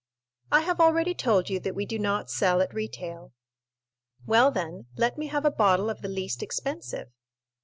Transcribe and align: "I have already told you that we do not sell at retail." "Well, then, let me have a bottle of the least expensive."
"I 0.51 0.61
have 0.61 0.79
already 0.79 1.13
told 1.13 1.47
you 1.47 1.59
that 1.59 1.75
we 1.75 1.85
do 1.85 1.99
not 1.99 2.27
sell 2.31 2.59
at 2.61 2.73
retail." 2.73 3.33
"Well, 4.25 4.49
then, 4.49 4.87
let 4.97 5.15
me 5.15 5.27
have 5.27 5.45
a 5.45 5.51
bottle 5.51 5.91
of 5.91 6.01
the 6.01 6.07
least 6.09 6.41
expensive." 6.41 7.11